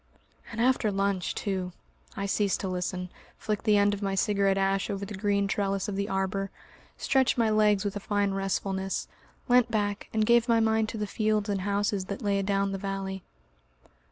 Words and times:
..."And 0.51 0.59
after 0.59 0.91
lunch 0.91 1.35
too! 1.35 1.73
I 2.17 2.25
ceased 2.25 2.59
to 2.61 2.67
listen, 2.67 3.11
flicked 3.37 3.65
the 3.65 3.77
end 3.77 3.93
of 3.93 4.01
my 4.01 4.15
cigarette 4.15 4.57
ash 4.57 4.89
over 4.89 5.05
the 5.05 5.13
green 5.13 5.47
trellis 5.47 5.87
of 5.87 5.95
the 5.95 6.09
arbour, 6.09 6.49
stretched 6.97 7.37
my 7.37 7.51
legs 7.51 7.85
with 7.85 7.95
a 7.95 7.99
fine 7.99 8.31
restfulness, 8.33 9.07
leant 9.47 9.69
back, 9.69 10.09
and 10.11 10.25
gave 10.25 10.49
my 10.49 10.59
mind 10.59 10.89
to 10.89 10.97
the 10.97 11.05
fields 11.05 11.49
and 11.49 11.61
houses 11.61 12.05
that 12.05 12.23
lay 12.23 12.39
adown 12.39 12.71
the 12.71 12.79
valley. 12.79 13.21